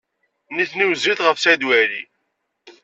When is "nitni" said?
0.55-0.85